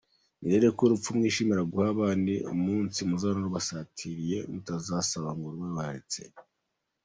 [0.39, 6.21] Nizereko urupfu mwishimira guha abandi umunsi muzabona rubasatiriye mutazasaba ngo rube rubaretse?